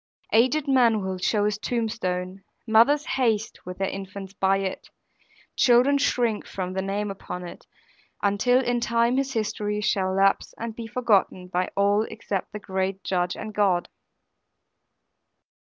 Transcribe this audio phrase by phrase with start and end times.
[0.33, 4.89] Aged men will show his tombstone; mothers haste with their infants by it;
[5.55, 7.67] children shrink from the name upon it,
[8.23, 13.03] until in time his history shall lapse and be forgotten by all except the great
[13.03, 13.89] Judge and God.